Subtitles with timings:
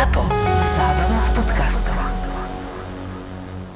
[0.00, 0.24] ZAPO.
[0.80, 1.96] Zábrná v podcastov.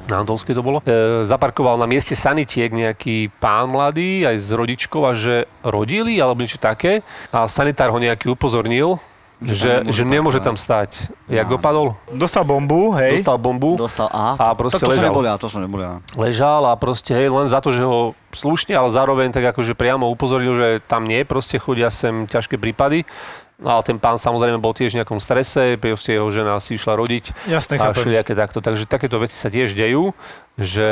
[0.09, 0.81] Na Antolskej to bolo.
[0.81, 6.41] E, zaparkoval na mieste sanitiek nejaký pán mladý aj s rodičkou a že rodili alebo
[6.41, 7.05] niečo také.
[7.29, 8.97] A sanitár ho nejaký upozornil,
[9.45, 11.13] že, tam nemôže že nemôže tam stať.
[11.29, 11.93] Jak dopadol?
[12.09, 13.21] Dostal bombu, hej.
[13.21, 14.41] Dostal bombu Dostal, aha.
[14.41, 15.09] a proste to, to som ležal.
[15.13, 16.01] nebol ja, to som nebol ja.
[16.17, 20.09] ležal a proste hej, len za to, že ho slušne, ale zároveň tak akože priamo
[20.09, 23.05] upozoril, že tam nie, proste chodia sem ťažké prípady.
[23.55, 26.99] No ale ten pán samozrejme bol tiež v nejakom strese, proste jeho žena si išla
[26.99, 28.59] rodiť Jasné, a všelijaké takto.
[28.59, 30.11] Takže takéto veci sa tiež dejú,
[30.59, 30.87] že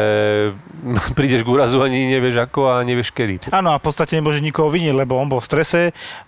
[1.19, 3.51] prídeš k úrazu ani nevieš ako a nevieš kedy.
[3.51, 5.80] Áno, a v podstate nemôže nikoho viniť, lebo on bol v strese,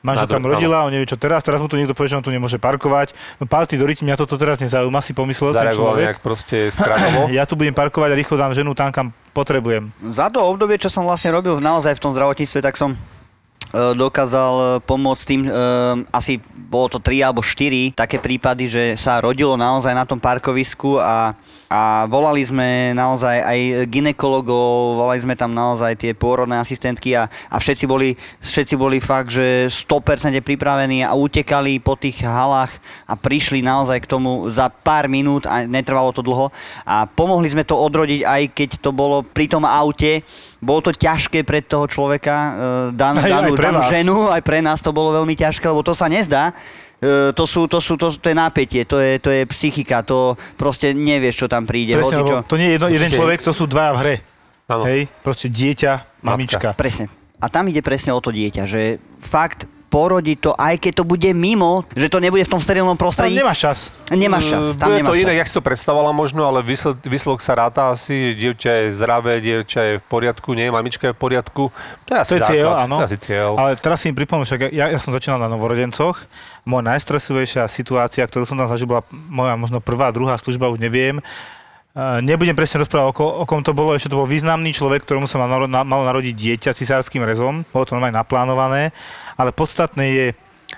[0.03, 2.27] manželka Na mu rodila, on nevie čo teraz, teraz mu tu niekto povie, že on
[2.27, 3.15] tu nemôže parkovať.
[3.39, 6.19] No party do mňa toto teraz nezaujíma, si pomyslel ten človek.
[6.19, 6.75] nejak proste.
[7.31, 9.95] Ja tu budem parkovať a rýchlo dám ženu tam, kam potrebujem.
[10.11, 12.99] Za to obdobie, čo som vlastne robil naozaj v tom zdravotníctve, tak som
[13.75, 15.51] dokázal e, pomôcť tým, e,
[16.15, 21.03] asi bolo to 3 alebo 4 také prípady, že sa rodilo naozaj na tom parkovisku
[21.03, 21.35] a,
[21.67, 27.57] a volali sme naozaj aj ginekologov, volali sme tam naozaj tie pôrodné asistentky a, a
[27.59, 32.71] všetci, boli, všetci boli fakt, že 100% pripravení a utekali po tých halách
[33.11, 36.55] a prišli naozaj k tomu za pár minút a netrvalo to dlho.
[36.87, 40.23] A pomohli sme to odrodiť aj keď to bolo pri tom aute,
[40.65, 42.51] bolo to ťažké pre toho človeka, e,
[42.97, 43.93] danú, Aj- aj danú, pre danú vás.
[43.93, 46.57] ženu, aj pre nás to bolo veľmi ťažké, lebo to sa nezdá.
[46.99, 50.35] E, to, sú, to, sú, to, to je napätie, to je, to je psychika, to
[50.57, 52.01] proste nevieš, čo tam príde.
[52.01, 53.19] Presne, lebo to nie je jedno, jeden Určite.
[53.21, 54.17] človek, to sú dvaja v hre.
[54.65, 54.89] Áno.
[54.89, 56.73] Hej, proste dieťa, mamička.
[56.73, 57.13] Presne.
[57.37, 61.31] A tam ide presne o to dieťa, že fakt porodiť to, aj keď to bude
[61.31, 63.39] mimo, že to nebude v tom sterilnom Tam prostredí.
[63.39, 63.79] nemáš čas.
[64.11, 65.39] Nemáš čas, tam Bude nemáš to inak, čas.
[65.39, 69.81] jak si to predstavovala možno, ale výsled, výsledok sa ráta asi, dievča je zdravé, dievča
[69.87, 71.71] je v poriadku, nie, mamička je v poriadku.
[72.05, 72.97] To je asi To je cieľ, základ, áno.
[72.99, 73.51] To je asi cieľ.
[73.55, 76.27] Ale teraz si mi pripomínam, však ja, ja som začínal na novorodencoch.
[76.67, 81.23] Moja najstresovejšia situácia, ktorú som tam zažil, bola moja možno prvá, druhá služba, už neviem.
[81.95, 85.07] Uh, nebudem presne rozprávať, o, ko, o kom to bolo, ešte to bol významný človek,
[85.07, 88.91] ktorému sa mal, naro- na, malo narodiť dieťa cisárským rezom, bolo to normálne naplánované,
[89.33, 90.27] ale podstatné je,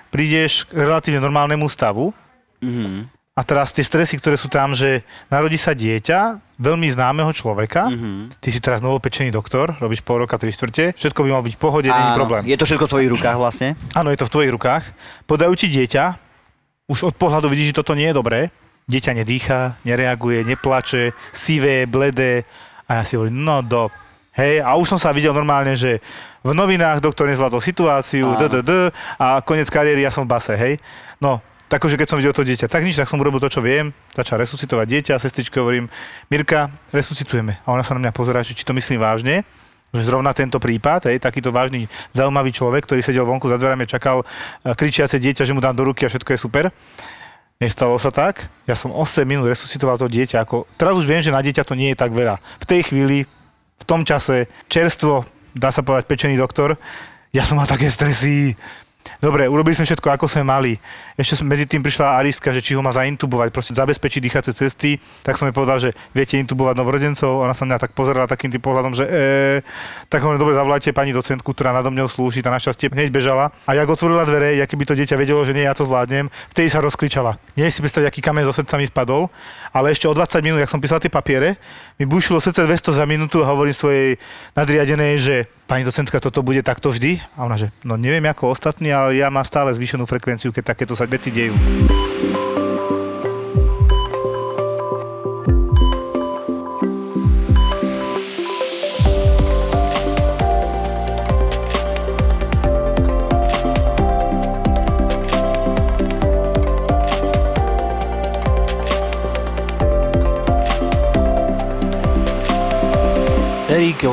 [0.07, 2.13] prídeš k relatívne normálnemu stavu
[2.61, 3.09] Mhm.
[3.33, 8.37] a teraz tie stresy, ktoré sú tam, že narodí sa dieťa veľmi známeho človeka, Mhm.
[8.37, 11.63] ty si teraz novopečený doktor, robíš pol roka, tri štvrte, všetko by malo byť v
[11.63, 12.45] pohode, není problém.
[12.45, 13.69] Je to všetko v tvojich rukách vlastne.
[13.93, 14.85] Áno, je to v tvojich rukách.
[15.25, 16.05] Podajú ti dieťa,
[16.87, 18.53] už od pohľadu vidíš, že toto nie je dobré.
[18.87, 22.47] Dieťa nedýcha, nereaguje, neplače, sivé, bledé.
[22.87, 23.91] A ja si hovorím, no do...
[24.31, 25.99] Hej, a už som sa videl normálne, že
[26.47, 28.39] v novinách doktor nezvládol situáciu.
[28.39, 30.79] DDD, a koniec kariéry, ja som v base, hej.
[31.19, 33.59] No, tak akože keď som videl to dieťa, tak nič, tak som urobil to, čo
[33.59, 35.91] viem, začal resuscitovať dieťa, sestričke hovorím,
[36.31, 37.59] Mirka, resuscitujeme.
[37.67, 39.43] A ona sa na mňa pozerá, že či to myslím vážne,
[39.91, 44.23] že zrovna tento prípad, hej, takýto vážny, zaujímavý človek, ktorý sedel vonku za dverami čakal
[44.23, 44.25] e,
[44.79, 46.71] kričiace dieťa, že mu dám do ruky a všetko je super.
[47.57, 48.53] Nestalo sa tak.
[48.69, 50.45] Ja som 8 minút resuscitoval to dieťa.
[50.45, 52.37] Ako, teraz už viem, že na dieťa to nie je tak veľa.
[52.61, 53.25] V tej chvíli,
[53.81, 55.25] v tom čase, čerstvo,
[55.57, 56.77] dá sa povedať pečený doktor,
[57.33, 58.57] ja som mal také stresy.
[59.19, 60.73] Dobre, urobili sme všetko, ako sme mali.
[61.17, 64.91] Ešte medzi tým prišla Ariska, že či ho má zaintubovať, proste zabezpečiť dýchacie cesty.
[65.25, 67.43] Tak som jej povedal, že viete intubovať novorodencov.
[67.43, 69.13] Ona sa mňa tak pozerala takým tým pohľadom, že e,
[70.13, 73.55] tak hovorím, dobre, zavolajte pani docentku, ktorá nado mňou slúži, tá našťastie hneď bežala.
[73.65, 76.69] A jak otvorila dvere, jak keby to dieťa vedelo, že nie, ja to zvládnem, vtedy
[76.69, 77.41] sa rozkričala.
[77.57, 79.33] Nie si predstaviť, aký kameň zo srdca mi spadol,
[79.73, 81.57] ale ešte o 20 minút, jak som písal tie papiere,
[81.97, 84.21] mi bušilo srdce 200 za minútu a hovorím svojej
[84.53, 87.19] nadriadenej, že pani docentka, toto bude takto vždy?
[87.35, 90.95] A ona, že no neviem ako ostatní, ale ja mám stále zvýšenú frekvenciu, keď takéto
[90.95, 91.55] sa veci dejú.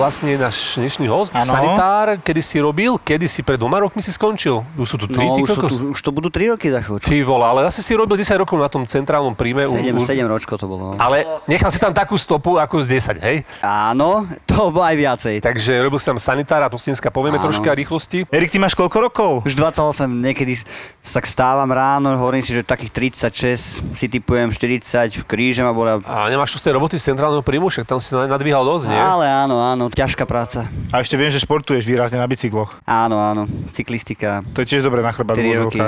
[0.03, 1.47] Vlastne náš dnešný host, Áno.
[1.47, 4.59] sanitár, kedy si robil, kedy si pred dvoma rokmi si skončil.
[4.75, 7.00] Už sú tu tri, No, už, sú tu, už to budú 3 roky za chvíľu.
[7.00, 9.63] Ty vole, ale zase si robil 10 rokov na tom centrálnom príjme.
[9.63, 10.83] u- 7, u- 7 ročko to bolo.
[10.92, 11.00] no.
[11.00, 13.38] Ale nechal si tam takú stopu ako z 10, hej?
[13.62, 15.36] Áno, to bolo aj viacej.
[15.42, 17.50] Takže robil si tam sanitára, tu Sinska povieme Áno.
[17.50, 18.30] troška rýchlosti.
[18.30, 19.32] Erik, ty máš koľko rokov?
[19.50, 20.60] Už 28, niekedy
[21.02, 25.98] sa stávam ráno, hovorím si, že takých 36, si typujem 40, v kríže ma bola.
[26.06, 29.00] A nemáš tu z tej roboty z centrálneho príjmu, však tam si nadvíhal dosť, nie?
[29.00, 30.70] Ale áno, áno, ťažká práca.
[30.94, 32.78] A ešte viem, že športuješ výrazne na bicykloch.
[32.86, 34.46] Áno, áno, cyklistika.
[34.54, 35.80] To je tiež dobré na chrbát v 3 roky.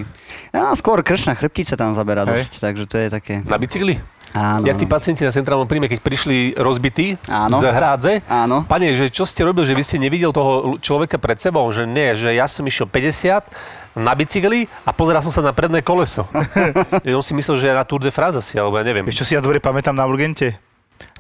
[0.56, 2.42] No, skôr kršná chrbtica tam zaberá Hej.
[2.42, 3.34] dosť, takže to je také...
[3.46, 4.15] Na bicykli?
[4.36, 4.68] Áno.
[4.68, 7.56] Jak tí pacienti na centrálnom príjme, keď prišli rozbití Áno.
[7.56, 8.14] z hrádze?
[8.28, 8.68] Áno.
[8.68, 11.64] Pane, že čo ste robil, že vy ste nevidel toho človeka pred sebou?
[11.72, 15.80] Že nie, že ja som išiel 50, na bicykli a pozeral som sa na predné
[15.80, 16.28] koleso.
[17.16, 19.08] on si myslel, že je na Tour de France asi, alebo ja neviem.
[19.08, 20.60] Vieš, čo si ja dobre pamätám na Urgente?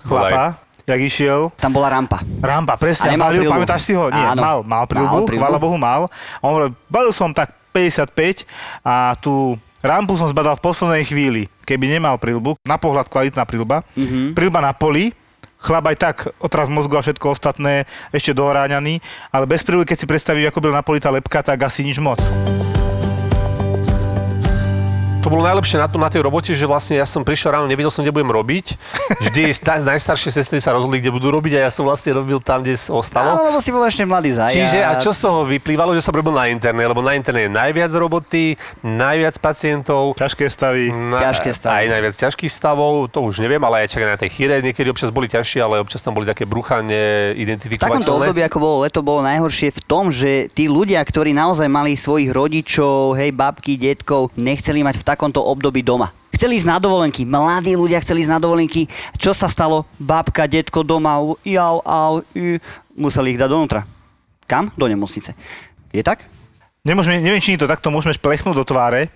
[0.03, 2.19] Chlapa, jak išiel, Tam bola rampa.
[2.43, 3.09] Rampa, presne.
[3.09, 4.11] A nemal balil, pamätáš si ho?
[4.11, 4.41] Nie, Áno.
[4.43, 5.41] mal, mal prilbu, Mal prilbu.
[5.41, 6.01] chvála Bohu mal.
[6.37, 8.45] A on hovoril, balil som tak 55
[8.85, 11.41] a tú rampu som zbadal v poslednej chvíli.
[11.63, 14.33] Keby nemal prilbu, na pohľad kvalitná prilba, Mhm.
[14.33, 15.13] prilba na poli,
[15.57, 20.05] chlap aj tak otraz mozgu a všetko ostatné ešte dohráňaný, ale bez prilby, keď si
[20.05, 22.21] predstaví, ako byl na poli tá lepka, tak asi nič moc.
[25.25, 27.89] To bolo najlepšie na tom, na tej robote, že vlastne ja som prišiel ráno, nevedel
[27.89, 28.77] som, kde budem robiť.
[29.25, 32.61] Vždy sta- najstaršie sestry sa rozhodli, kde budú robiť a ja som vlastne robil tam,
[32.61, 33.33] kde ostalo.
[33.33, 34.53] Áno, lebo si bol ešte mladý zajac.
[34.53, 37.51] Čiže a čo z toho vyplývalo, že som robil na interne, lebo na interne je
[37.57, 38.53] najviac roboty,
[38.85, 40.93] najviac pacientov, Ťažké stavy.
[40.93, 41.73] na, Ťažké stavy.
[41.73, 45.09] Aj najviac ťažkých stavov, to už neviem, ale aj čakaj na tej chýre, niekedy občas
[45.09, 49.25] boli ťažšie, ale občas tam boli také brucha V takomto období, ako bolo leto, bolo
[49.25, 54.85] najhoršie v tom, že tí ľudia, ktorí naozaj mali svojich rodičov, hej, babky, detkov, nechceli
[54.85, 56.11] mať v takomto období doma.
[56.35, 58.91] Chceli ísť na dovolenky, mladí ľudia chceli ísť na dovolenky.
[59.15, 59.87] Čo sa stalo?
[59.95, 61.15] Babka, detko doma,
[61.47, 62.59] jau, au, ü,
[62.91, 63.87] museli ich dať donútra.
[64.43, 64.67] Kam?
[64.75, 65.31] Do nemocnice.
[65.95, 66.34] Je tak?
[66.85, 69.09] Nemôžeme, neviem, či to takto môžeme šplechnúť do tváre,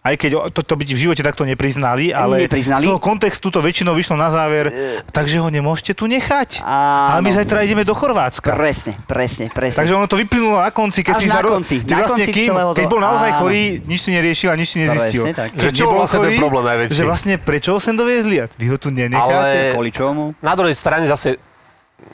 [0.00, 2.80] aj keď to, to by ti v živote takto nepriznali, ale Nepriznali?
[2.80, 4.70] z toho kontextu to väčšinou vyšlo na záver,
[5.10, 6.62] takže ho nemôžete tu nechať.
[6.62, 7.18] Áno.
[7.18, 8.54] Ale my zajtra ideme do Chorvátska.
[8.54, 9.74] Presne, presne, presne.
[9.76, 11.98] Takže ono to vyplynulo na konci, keď Až si na sa ro- konci, ty na
[11.98, 13.38] vlastne konci kým, celého keď toho- bol naozaj áno.
[13.42, 15.22] chorý, nič si neriešil a nič si nezistil.
[15.24, 15.50] Presne tak.
[15.52, 16.94] Že čo bol vlastne ten problém najväčší?
[16.94, 18.34] Že vlastne prečo ho sem doviezli?
[18.38, 19.34] A vy ho tu nenecháte?
[19.34, 20.30] Ale- Kvôli čomu?
[20.38, 21.42] Na druhej strane zase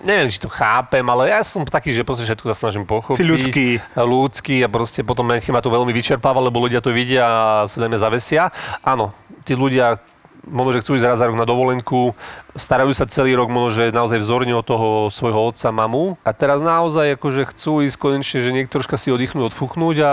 [0.07, 3.19] neviem, či to chápem, ale ja som taký, že proste všetko sa snažím pochopiť.
[3.19, 3.67] Si ľudský.
[3.99, 7.99] Ľudský a proste potom ma to veľmi vyčerpáva, lebo ľudia to vidia a sa najmä
[7.99, 8.55] zavesia.
[8.83, 9.11] Áno,
[9.43, 9.99] tí ľudia
[10.47, 12.15] možno, že chcú ísť raz za rok na dovolenku,
[12.57, 16.21] starajú sa celý rok, možno, že naozaj vzorne od toho svojho otca, mamu.
[16.25, 20.13] A teraz naozaj akože chcú ísť konečne, že niekto troška si oddychnúť, odfúknúť a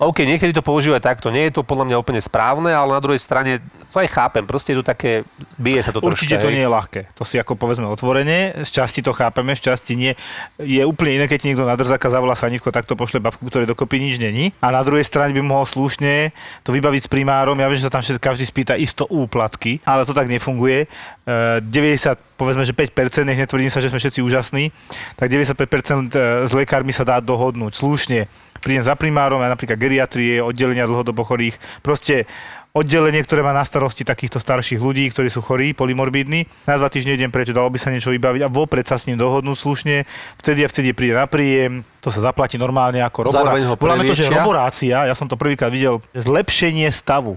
[0.00, 1.28] OK, niekedy to používajú aj takto.
[1.28, 4.44] Nie je to podľa mňa úplne správne, ale na druhej strane to aj chápem.
[4.44, 5.24] Proste je to také,
[5.56, 6.44] bije sa to Určite troška.
[6.44, 6.56] to hej.
[6.56, 7.00] nie je ľahké.
[7.16, 8.54] To si ako povedzme otvorene.
[8.62, 10.12] Z časti to chápeme, z časti nie.
[10.60, 13.68] Je úplne iné, keď ti niekto na drzaka zavolá sanitko, tak to pošle babku, ktorej
[13.68, 14.52] dokopy nič není.
[14.62, 16.30] A na druhej strane by mohol slušne
[16.62, 17.58] to vybaviť s primárom.
[17.58, 20.86] Ja viem, že sa tam každý spýta isto úplatky, ale to tak nefunguje.
[21.28, 24.72] E, 90, povedzme, že 5%, nech netvrdím sa, že sme všetci úžasní,
[25.12, 28.32] tak 95% s lekármi sa dá dohodnúť slušne.
[28.64, 32.24] Prídem za primárom, aj napríklad geriatrie, oddelenia dlhodobo chorých, proste
[32.72, 36.48] oddelenie, ktoré má na starosti takýchto starších ľudí, ktorí sú chorí, polymorbidní.
[36.64, 39.20] Na dva týždne idem preč, dalo by sa niečo vybaviť a vopred sa s ním
[39.20, 39.96] dohodnúť slušne.
[40.40, 43.52] Vtedy a vtedy príde na príjem, to sa zaplatí normálne ako robora.
[43.76, 47.36] Voláme to, že roborácia, ja som to prvýkrát videl, zlepšenie stavu.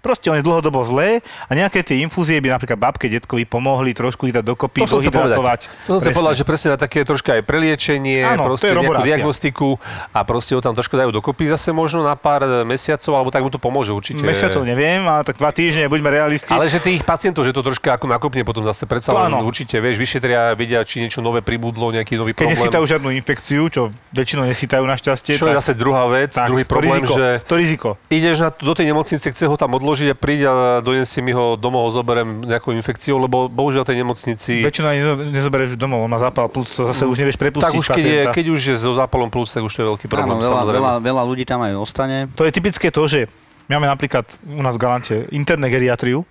[0.00, 4.26] Proste on je dlhodobo zlé a nejaké tie infúzie by napríklad babke, detkovi pomohli trošku
[4.26, 5.60] ich dať dokopy, To dohydratovať.
[5.84, 8.80] To som chcel povedať, že presne na také troška aj preliečenie, Áno, to proste je
[8.80, 9.68] nejakú diagnostiku
[10.10, 13.52] a proste ho tam trošku dajú dokopy zase možno na pár mesiacov, alebo tak mu
[13.52, 14.24] to pomôže určite.
[14.24, 16.48] Mesiacov neviem, ale tak dva týždne, buďme realisti.
[16.48, 19.76] Ale že tých pacientov, že to troška ako nakopne potom zase predsa To len určite,
[19.84, 22.56] vieš, vyšetria, vedia, či niečo nové pribudlo, nejaký nový Keď problém.
[22.56, 23.82] nesýtajú žiadnu infekciu, čo
[24.16, 27.26] väčšinou nesýtajú našťastie, Čo je tak, zase druhá vec, tak, druhý to problém, riziko, že
[27.44, 27.88] To riziko.
[28.08, 31.58] ideš na, do tej nemocnice, chce ho tam odložiť a príde a donesie mi ho
[31.58, 34.62] domov, ho zoberiem nejakou infekciou, lebo bohužiaľ tej nemocnici...
[34.62, 35.02] Väčšinou ani
[35.34, 38.20] nezoberieš domov, on má zápal plúc, to zase už nevieš prepustiť tak už keď, je,
[38.30, 40.92] keď už je so zápalom plúc, tak už to je veľký problém, Áno, veľa, veľa,
[41.02, 42.30] veľa ľudí tam aj ostane.
[42.38, 43.26] To je typické to, že
[43.66, 46.26] my máme napríklad u nás v Galante interné geriatriu,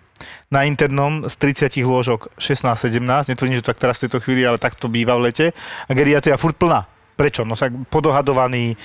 [0.51, 4.59] na internom z 30 lôžok 16-17, netvrdím, že to tak teraz v tejto chvíli, ale
[4.59, 5.56] tak to býva v lete,
[5.87, 6.83] a geriatria furt plná.
[7.16, 7.44] Prečo?
[7.44, 8.80] No tak podohadovaný,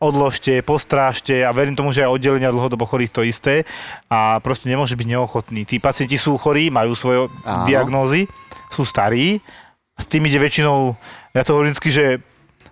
[0.00, 3.68] odložte, postrážte a verím tomu, že aj oddelenia dlhodobo chorých to isté
[4.08, 5.68] a proste nemôže byť neochotný.
[5.68, 7.68] Tí pacienti sú chorí, majú svoje Áno.
[7.68, 8.24] diagnózy,
[8.72, 9.44] sú starí
[9.94, 10.96] a s tým ide väčšinou,
[11.36, 12.04] ja to hovorím vždycky, že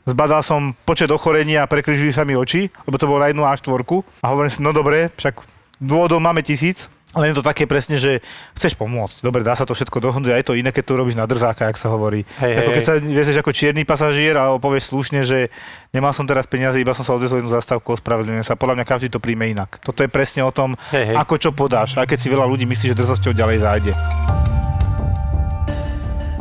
[0.08, 3.80] zbadal som počet ochorení a prekryžili sa mi oči, lebo to bolo na jednu A4
[4.24, 5.44] a hovorím si, no dobre, však
[5.84, 8.22] dôvodov máme tisíc, ale je to také presne, že
[8.54, 9.26] chceš pomôcť.
[9.26, 11.66] Dobre, dá sa to všetko dohodnúť a je to iné, keď to robíš na drzáka,
[11.66, 12.22] jak sa hovorí.
[12.38, 15.50] Hej, ako keď sa vieš ako čierny pasažier, alebo povieš slušne, že
[15.90, 18.54] nemal som teraz peniaze, iba som sa odvezol jednu zastávku, ospravedlňujem sa.
[18.54, 19.82] Podľa mňa každý to príjme inak.
[19.82, 21.16] Toto je presne o tom, Hej, hej.
[21.18, 21.98] ako čo podáš.
[21.98, 23.92] A keď si veľa ľudí myslí, že drzosťou ďalej zájde.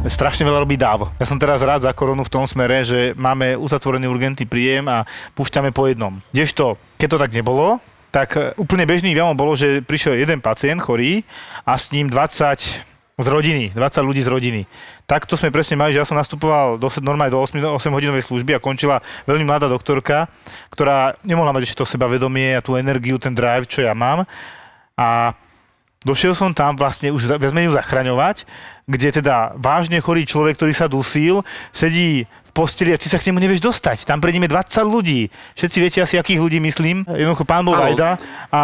[0.07, 1.11] Strašne veľa robí dáv.
[1.19, 5.03] Ja som teraz rád za koronu v tom smere, že máme uzatvorený urgentný príjem a
[5.35, 6.23] púšťame po jednom.
[6.31, 10.79] Kdežto, keď to tak nebolo, tak e, úplne bežný javom bolo, že prišiel jeden pacient
[10.81, 11.21] chorý
[11.67, 14.61] a s ním 20 z rodiny, 20 ľudí z rodiny.
[15.09, 18.53] Takto sme presne mali, že ja som nastupoval do, normálne do 8, 8 hodinovej služby
[18.53, 20.29] a končila veľmi mladá doktorka,
[20.69, 24.29] ktorá nemohla mať ešte to sebavedomie a tú energiu, ten drive, čo ja mám.
[24.93, 25.33] A
[26.05, 28.45] Došiel som tam vlastne už viac menej zachraňovať,
[28.85, 31.41] kde teda vážne chorý človek, ktorý sa dusil,
[31.75, 34.09] sedí posteli a ty sa k nemu nevieš dostať.
[34.09, 35.29] Tam pred je 20 ľudí.
[35.53, 37.05] Všetci viete asi, akých ľudí myslím.
[37.05, 37.77] Jednoducho pán bol.
[37.77, 38.17] Vajda
[38.49, 38.61] a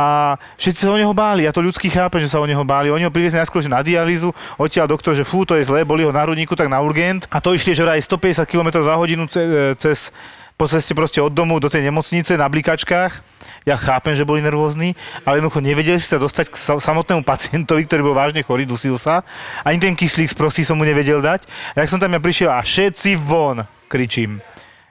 [0.57, 1.45] všetci sa o neho báli.
[1.45, 2.89] Ja to ľudský chápem, že sa o neho báli.
[2.89, 6.01] Oni ho priviezli najskôr že na dialýzu, odtiaľ doktor, že fú, to je zlé, boli
[6.01, 7.29] ho na hrudníku, tak na urgent.
[7.29, 10.09] A to išli, že vraj 150 km za hodinu ce- cez
[10.53, 13.25] po ceste proste od domu do tej nemocnice na blikačkách.
[13.65, 14.93] Ja chápem, že boli nervózni,
[15.25, 18.97] ale jednoducho nevedeli si sa dostať k sa- samotnému pacientovi, ktorý bol vážne chorý, dusil
[19.01, 19.25] sa.
[19.65, 21.49] Ani ten kyslík z prostý som mu nevedel dať.
[21.73, 24.43] A jak som tam ja prišiel a všetci von, kričím.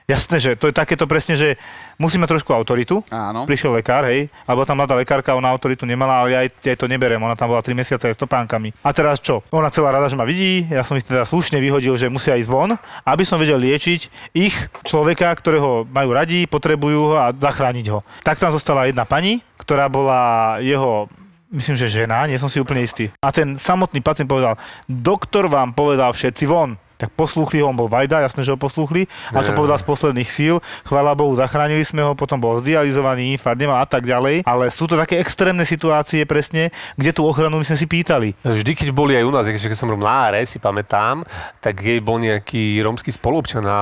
[0.03, 1.55] Jasné, že to je takéto presne, že
[1.95, 2.99] musí mať trošku autoritu.
[3.07, 3.47] Áno.
[3.47, 6.79] Prišiel lekár, hej, alebo tam mladá lekárka, ona autoritu nemala, ale ja jej, ja jej
[6.83, 8.75] to neberiem, ona tam bola 3 mesiace aj s topánkami.
[8.83, 9.47] A teraz čo?
[9.55, 12.51] Ona celá rada, že ma vidí, ja som ich teda slušne vyhodil, že musia ísť
[12.51, 12.75] von,
[13.07, 14.01] aby som vedel liečiť
[14.35, 18.03] ich človeka, ktorého majú radi, potrebujú ho a zachrániť ho.
[18.27, 21.07] Tak tam zostala jedna pani, ktorá bola jeho
[21.53, 23.13] myslím, že žena, nie som si úplne istý.
[23.21, 24.57] A ten samotný pacient povedal,
[24.89, 26.75] doktor vám povedal všetci von.
[26.97, 29.09] Tak poslúchli ho, on bol Vajda, jasné, že ho poslúchli.
[29.33, 30.61] A to povedal z posledných síl.
[30.85, 34.45] Chvála Bohu, zachránili sme ho, potom bol zdializovaný, infarkt nemal a tak ďalej.
[34.45, 38.37] Ale sú to také extrémne situácie presne, kde tú ochranu my sme si pýtali.
[38.45, 41.25] Vždy, keď boli aj u nás, keď som robil na áre, si pamätám,
[41.59, 43.79] tak jej bol nejaký rómsky spolupčan na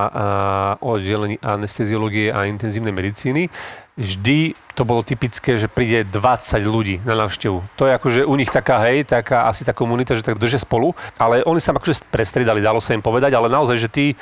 [0.79, 3.51] oddelení anesteziológie a intenzívnej medicíny.
[3.99, 6.15] Vždy to bolo typické, že príde 20
[6.63, 7.59] ľudí na návštevu.
[7.75, 10.91] To je akože u nich taká, hej, taká asi tá komunita, že tak držia spolu,
[11.15, 14.15] ale oni sa akože prestriedali, dalo sa im povedať, ale naozaj, že tí e,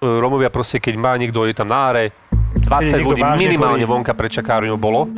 [0.00, 2.04] Rómovia proste, keď má niekto, je tam na áre,
[2.56, 3.92] 20 niekto ľudí minimálne chorý.
[3.92, 5.10] vonka pred čakárňou bolo.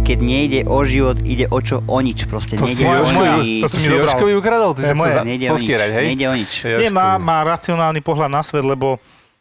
[0.00, 2.58] Keď nejde o život, ide o čo o nič proste.
[2.58, 3.62] To nejde si Jožkovi- nič.
[3.62, 3.94] to si mi si.
[3.94, 4.74] Jožkovi ukradol?
[4.74, 5.14] Ty sa moje.
[5.14, 5.54] chce za- Nejde o nič.
[5.62, 6.04] povtierať, hej?
[6.10, 6.52] Nejde o nič.
[6.66, 8.98] Nie, má, má racionálny pohľad na svet, lebo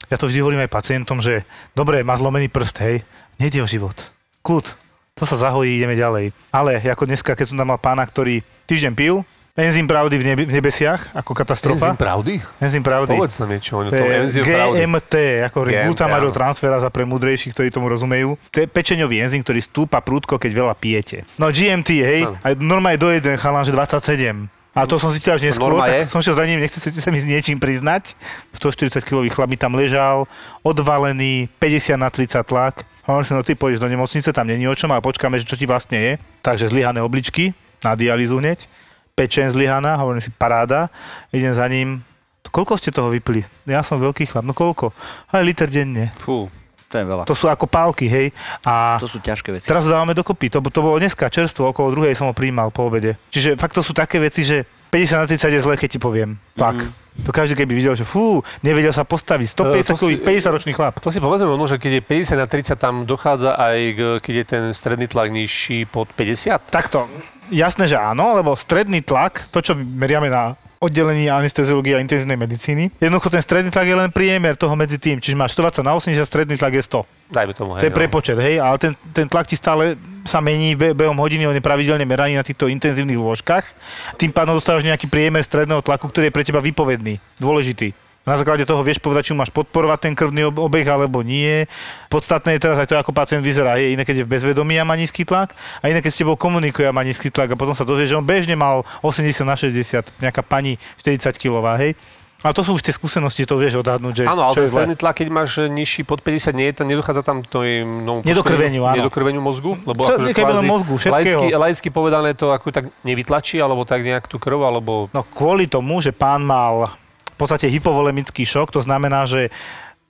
[0.07, 1.43] ja to vždy hovorím aj pacientom, že
[1.75, 2.95] dobre, má zlomený prst, hej,
[3.35, 3.95] nejde o život.
[4.39, 4.71] Kľud,
[5.13, 6.31] to sa zahojí, ideme ďalej.
[6.49, 9.27] Ale ako dneska, keď som tam mal pána, ktorý týždeň pil,
[9.59, 11.91] enzym pravdy v, nebe, v nebesiach, ako katastrofa.
[11.91, 12.33] Enzym pravdy?
[12.63, 13.11] Enzym pravdy.
[13.11, 14.75] Povedz nám niečo o To tom enzym pravdy.
[14.87, 15.13] GMT,
[15.51, 16.37] ako hovorím, GMT, glutamadol áno.
[16.39, 18.39] transferáza pre múdrejších, ktorí tomu rozumejú.
[18.55, 21.27] To je pečeňový enzym, ktorý stúpa prúdko, keď veľa pijete.
[21.35, 22.39] No GMT, hej, Áno.
[22.39, 24.47] a normálne do jeden chalan, že 27.
[24.77, 26.13] A to som zistil až neskôr, norma tak je?
[26.13, 28.13] som šiel za ním, nechcete sa mi s niečím priznať.
[28.53, 30.29] 140 kg chlap mi tam ležal,
[30.61, 32.85] odvalený, 50 na 30 tlak.
[33.09, 35.57] Hovorím si, no ty pôjdeš do nemocnice, tam není o čom, a počkáme, že čo
[35.57, 36.13] ti vlastne je.
[36.45, 38.69] Takže zlyhané obličky, na dialýzu hneď,
[39.17, 40.93] pečen zlyhaná, hovorím si, paráda,
[41.33, 42.05] idem za ním,
[42.49, 43.45] Koľko ste toho vypili?
[43.69, 44.41] Ja som veľký chlap.
[44.41, 44.89] No koľko?
[45.29, 46.09] Aj liter denne.
[46.17, 46.49] Fú.
[46.89, 47.23] To je veľa.
[47.23, 48.33] To sú ako pálky, hej.
[48.65, 49.65] A To sú ťažké veci.
[49.65, 50.49] teraz ho dávame dokopy.
[50.49, 53.13] To, to bolo dneska čerstvo, okolo druhej som ho príjmal po obede.
[53.29, 56.41] Čiže fakt to sú také veci, že 50 na 30 je zle, keď ti poviem.
[56.55, 56.81] Tak.
[57.19, 59.47] To každý keby videl, že fú, nevedel sa postaviť.
[59.51, 60.97] 150 Eh, to si- 50 ročný chlap.
[60.97, 64.33] To si povedzme možno, že keď je 50 na 30, tam dochádza aj, k, keď
[64.33, 66.57] je ten stredný tlak nižší pod 50.
[66.65, 67.05] Takto.
[67.49, 72.87] Jasné, že áno, lebo stredný tlak, to čo meriame na oddelení anesteziológie a intenzívnej medicíny.
[72.97, 75.19] Jednoducho ten stredný tlak je len priemer toho medzi tým.
[75.19, 77.03] Čiže máš 120 na 80, stredný tlak je 100.
[77.29, 77.91] Dajme tomu, To hej.
[77.91, 81.53] je prepočet, hej, ale ten, ten tlak ti stále sa mení be- behom hodiny, on
[81.53, 83.67] je pravidelne meraný na týchto intenzívnych lôžkach.
[84.15, 87.91] Tým pádom dostávaš nejaký priemer stredného tlaku, ktorý je pre teba vypovedný, dôležitý.
[88.29, 91.65] Na základe toho vieš povedať, či máš podporovať ten krvný ob- obeh alebo nie.
[92.13, 93.81] Podstatné je teraz aj to, ako pacient vyzerá.
[93.81, 96.37] Je iné, keď je v bezvedomí a má nízky tlak a iné, keď s tebou
[96.37, 99.57] komunikuje a má nízky tlak a potom sa dozvie, že on bežne mal 80 na
[99.57, 101.97] 60, nejaká pani 40 kilová, hej.
[102.39, 105.19] Ale to sú už tie skúsenosti, to vieš odhadnúť, že Áno, ale ten stredný tlak,
[105.19, 109.03] keď máš nižší pod 50, nie je tam, nedochádza tam to no, Nedokrveniu, áno.
[109.03, 109.75] Nedokrveniu mozgu?
[109.83, 114.31] Lebo Co- akože kvázi mozgu, laicky, laicky povedané to ako tak nevytlačí, alebo tak nejak
[114.31, 115.11] tú krv, alebo...
[115.11, 116.95] No kvôli tomu, že pán mal
[117.39, 119.47] podstate hypovolemický šok, to znamená, že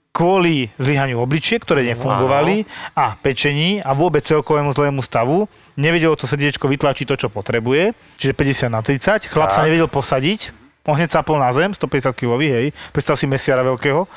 [0.09, 2.65] kvôli zlyhaniu obličiek, ktoré nefungovali
[2.97, 5.45] a pečení a vôbec celkovému zlému stavu,
[5.77, 10.51] nevedelo to srdiečko vytlačiť to, čo potrebuje, čiže 50 na 30, chlap sa nevedel posadiť,
[10.89, 14.09] on hneď sapol na zem, 150 kg, hej, predstav si mesiara veľkého.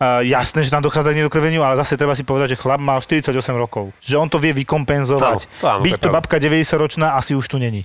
[0.00, 3.04] Uh, jasné, že tam dochádza k nedokrveniu, ale zase treba si povedať, že chlap mal
[3.04, 3.92] 48 rokov.
[4.00, 5.38] Že on to vie vykompenzovať.
[5.44, 7.84] Áno, to áno, Byť to babka 90-ročná asi už tu není.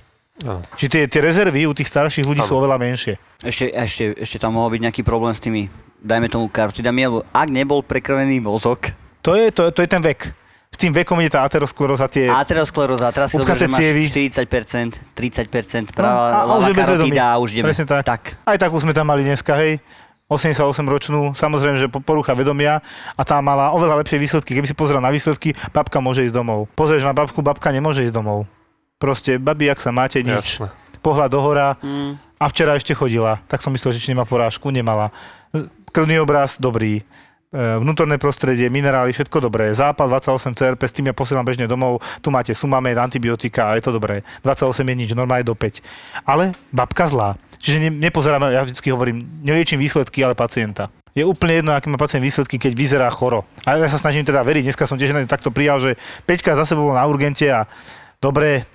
[0.76, 2.48] Čiže tie, tie rezervy u tých starších ľudí Áno.
[2.48, 3.16] sú oveľa menšie.
[3.38, 7.48] Ešte, ešte, ešte tam mohol byť nejaký problém s tými, dajme tomu karotidami, alebo ak
[7.48, 10.28] nebol prekrvený mozog, To je, to, to je ten vek.
[10.66, 12.28] S tým vekom ide tá ateroskleróza, tie...
[12.28, 14.02] ateroskleróza, teraz si Upchaté že máš cievy.
[14.28, 17.10] 40%, 30%, No, práva, a- a už ľavá je bez vedomí.
[17.10, 17.66] karotida a už ideme.
[17.66, 18.02] Presne tak.
[18.04, 18.22] tak.
[18.44, 19.80] Aj takú sme tam mali dneska, hej.
[20.28, 22.82] 88-ročnú, samozrejme, že po- porucha vedomia
[23.14, 24.52] a tá mala oveľa lepšie výsledky.
[24.52, 26.66] Keby si pozrel na výsledky, babka môže ísť domov.
[26.74, 28.44] Pozrieš na babku, babka nemôže ísť domov.
[28.96, 30.56] Proste, babi, ak sa máte, nič.
[30.56, 30.72] Jasné.
[31.04, 32.16] Pohľad do hora Mm.
[32.40, 33.38] a včera ešte chodila.
[33.46, 35.12] Tak som myslel, že či nemá porážku, nemala.
[35.92, 37.04] Krvný obraz, dobrý.
[37.56, 39.70] vnútorné prostredie, minerály, všetko dobré.
[39.72, 43.86] Zápal 28 CRP, s tým ja posielam bežne domov, tu máte sumamed, antibiotika a je
[43.86, 44.26] to dobré.
[44.44, 45.80] 28 je nič, normálne do 5.
[46.26, 47.38] Ale babka zlá.
[47.56, 50.92] Čiže ne, nepozerám, ja vždy hovorím, neliečím výsledky, ale pacienta.
[51.16, 53.48] Je úplne jedno, aký má pacient výsledky, keď vyzerá choro.
[53.64, 54.68] A ja sa snažím teda veriť.
[54.68, 55.90] Dneska som tiež takto prijal, že
[56.28, 57.64] 5 krát za sebou na urgente a
[58.20, 58.68] dobre,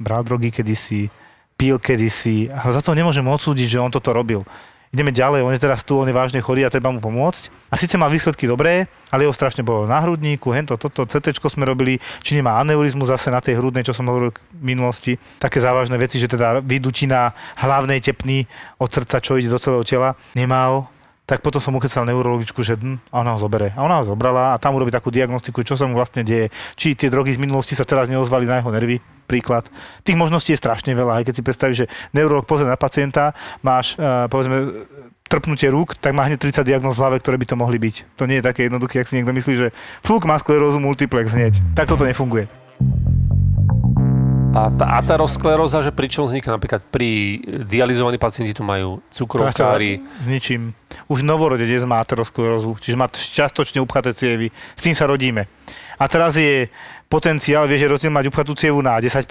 [0.00, 1.12] bral drogy kedysi,
[1.60, 2.48] pil kedysi.
[2.48, 4.42] A za to nemôžem odsúdiť, že on toto robil
[4.90, 7.70] ideme ďalej, on je teraz tu, on je vážne chorý a treba mu pomôcť.
[7.70, 11.62] A síce má výsledky dobré, ale jeho strašne bolo na hrudníku, hento, toto, CT sme
[11.62, 15.14] robili, či nemá aneurizmu zase na tej hrudnej, čo som hovoril v minulosti.
[15.38, 17.30] Také závažné veci, že teda vydutina
[17.62, 18.50] hlavnej tepny
[18.82, 20.90] od srdca, čo ide do celého tela, nemal
[21.30, 23.70] tak potom som ukecal neurologičku, že hm, a ona ho zobere.
[23.78, 26.50] A ona ho zobrala a tam urobí takú diagnostiku, čo sa mu vlastne deje.
[26.74, 28.98] Či tie drogy z minulosti sa teraz neozvali na jeho nervy,
[29.30, 29.70] príklad.
[30.02, 33.30] Tých možností je strašne veľa, aj keď si predstavíš, že neurolog pozrie na pacienta,
[33.62, 34.90] máš, uh, povedzme,
[35.30, 38.18] trpnutie rúk, tak má hneď 30 diagnóz v hlave, ktoré by to mohli byť.
[38.18, 39.68] To nie je také jednoduché, ak si niekto myslí, že
[40.02, 41.62] fúk má sklerózu multiplex hneď.
[41.78, 42.50] Tak toto nefunguje.
[44.50, 47.38] A tá ateroskleróza, že pričom vzniká napríklad pri
[47.70, 50.02] dializovaní pacienti tu majú cukrovkári.
[50.18, 50.74] S ničím.
[51.06, 54.50] Už novorodec má aterosklerózu, čiže má častočne upchaté cievy.
[54.74, 55.46] S tým sa rodíme.
[56.02, 56.66] A teraz je
[57.06, 59.22] potenciál, vieš, že rozdiel mať upchatú cievu na 10%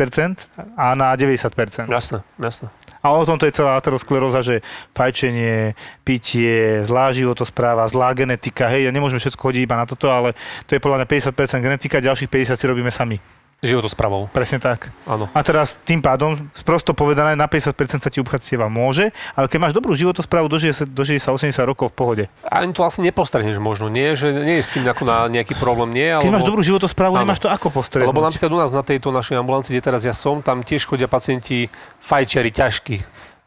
[0.79, 1.91] a na 90%.
[1.91, 2.71] Jasné, jasné.
[3.03, 4.63] A o tomto je celá ateroskleróza, že
[4.95, 5.75] fajčenie,
[6.07, 10.31] pitie, zlá životospráva, zlá genetika, hej, ja nemôžeme všetko hodiť iba na toto, ale
[10.63, 13.38] to je podľa mňa 50% genetika, ďalších 50 si robíme sami.
[13.59, 14.31] Životospravou.
[14.31, 14.87] Presne tak.
[15.03, 15.27] Áno.
[15.35, 19.73] A teraz tým pádom, prosto povedané, na 50% sa ti upchať môže, ale keď máš
[19.75, 22.23] dobrú životosprávu, dožije sa, dožije sa 80 rokov v pohode.
[22.47, 24.15] A to vlastne nepostrehneš možno, nie?
[24.15, 26.07] Že nie je s tým na nejaký problém, nie?
[26.07, 28.07] Keď máš dobrú životosprávu, nemáš to ako postrehnúť.
[28.07, 31.11] Lebo napríklad u nás na tejto našej ambulancii, kde teraz ja som, tam tiež chodia
[31.11, 31.67] pacienti
[31.99, 32.95] fajčiari ťažkí.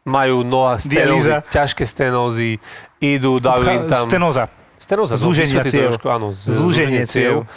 [0.05, 2.61] Majú noha stenózy, ťažké stenózy,
[3.01, 4.05] idú, dajú im tam...
[4.05, 4.45] Stenóza.
[4.77, 5.95] Stenóza, zúženie ciev.
[6.05, 7.47] áno, zúženie ciev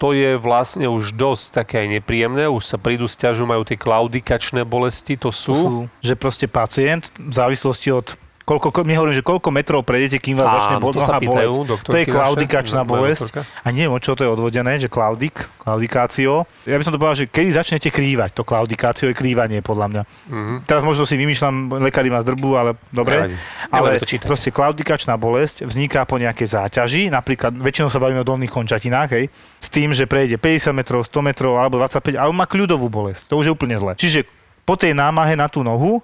[0.00, 4.64] to je vlastne už dosť také aj nepríjemné, už sa prídu sťažu, majú tie klaudikačné
[4.64, 5.52] bolesti, to sú.
[5.52, 8.16] To sú že proste pacient v závislosti od
[8.58, 11.86] koľko, my hovorím, že koľko metrov prejdete, kým vás začne bol, noha pýtajú, boleť.
[11.86, 13.44] To je klaudikačná bolesť.
[13.62, 16.48] A neviem, od čo to je odvodené, že klaudik, klaudikácio.
[16.66, 20.02] Ja by som to povedal, že kedy začnete krývať, to klaudikácio je krývanie podľa mňa.
[20.02, 20.56] Mm-hmm.
[20.66, 23.36] Teraz možno si vymýšľam, lekári ma zdrbu, ale dobre.
[23.70, 28.50] ale to proste klaudikačná bolesť vzniká po nejakej záťaži, napríklad väčšinou sa bavíme o dolných
[28.50, 29.24] končatinách, hej,
[29.60, 33.28] s tým, že prejde 50 metrov, 100 metrov alebo 25, ale má kľudovú bolesť.
[33.28, 33.92] To už je úplne zle.
[33.94, 34.24] Čiže
[34.64, 35.98] po tej námahe na tú nohu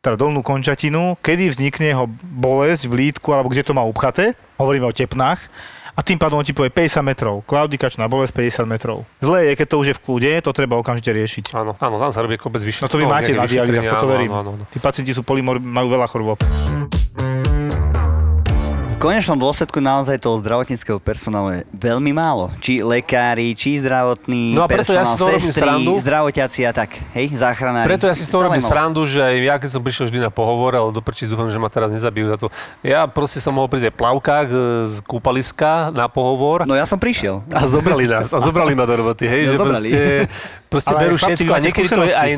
[0.00, 4.88] teda dolnú končatinu, kedy vznikne jeho bolesť v lítku alebo kde to má upchaté, hovoríme
[4.88, 5.44] o tepnách,
[5.92, 9.04] a tým pádom on ti povie 50 metrov, klaudikačná bolesť 50 metrov.
[9.20, 11.44] Zlé je, keď to už je v kľude, to treba okamžite riešiť.
[11.52, 12.88] Áno, áno, tam sa robí kopec vyššie.
[12.88, 14.32] No to vy máte na dialýzach, toto verím.
[14.32, 14.64] Áno, áno, áno.
[14.72, 16.40] Tí pacienti sú polymor, majú veľa chorôb
[19.00, 22.52] konečnom dôsledku naozaj toho zdravotníckého personálu je veľmi málo.
[22.60, 27.00] Či lekári, či zdravotní no a preto personál, ja si sestry, srandu, zdravotiaci a tak,
[27.16, 27.88] hej, záchranári.
[27.88, 30.76] Preto ja si z toho robím srandu, že ja keď som prišiel vždy na pohovor,
[30.76, 32.46] ale do prčí dúfam, že ma teraz nezabijú za to.
[32.84, 34.58] Ja proste som mohol prísť aj plavkách e,
[34.92, 36.68] z kúpaliska na pohovor.
[36.68, 37.40] No ja som prišiel.
[37.56, 39.88] A zobrali nás, a zobrali ma do roboty, hej, no, že zobrali.
[39.88, 40.04] proste,
[40.70, 42.30] proste berú všetko a niekedy to je aj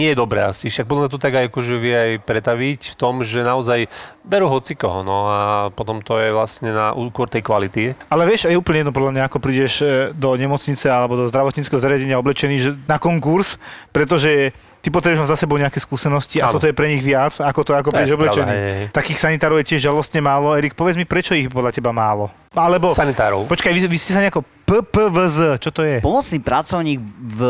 [0.00, 0.72] nie je dobré asi.
[0.72, 3.84] Však podľa to tak aj akože vie aj pretaviť v tom, že naozaj
[4.24, 7.92] berú hocikoho, no a potom to je vlastne na úkor tej kvality.
[8.08, 11.76] Ale vieš, aj úplne jedno podľa mňa, ako prídeš e, do nemocnice alebo do zdravotníckého
[11.76, 13.60] zariadenia oblečený že na konkurs,
[13.92, 16.56] pretože ty potrebuješ mať za sebou nejaké skúsenosti a ano.
[16.56, 18.54] toto je pre nich viac, ako to, ako prídeš oblečený.
[18.56, 18.86] Hej, hej.
[18.96, 20.56] Takých sanitárov je tiež žalostne málo.
[20.56, 22.32] Erik, povedz mi, prečo ich podľa teba málo?
[22.56, 22.90] Alebo...
[22.90, 23.44] Sanitárov.
[23.46, 25.98] Počkaj, vy, vy ste sa nejako PPVZ, čo to je?
[25.98, 27.40] Pomocný pracovník v